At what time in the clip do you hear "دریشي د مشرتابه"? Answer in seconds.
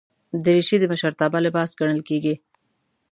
0.45-1.37